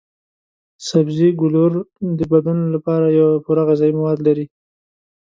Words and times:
سبزي 0.89 1.29
ګولور 1.39 1.71
د 2.17 2.19
بدن 2.33 2.57
لپاره 2.75 3.07
پوره 3.43 3.63
غذايي 3.69 3.93
مواد 3.99 4.19
لري. 4.27 4.45